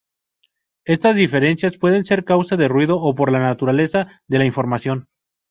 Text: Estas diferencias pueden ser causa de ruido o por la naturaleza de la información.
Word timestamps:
Estas 0.83 1.15
diferencias 1.15 1.77
pueden 1.77 2.05
ser 2.05 2.25
causa 2.25 2.57
de 2.57 2.67
ruido 2.67 2.97
o 2.99 3.13
por 3.13 3.31
la 3.31 3.37
naturaleza 3.37 4.07
de 4.27 4.39
la 4.39 4.45
información. 4.45 5.07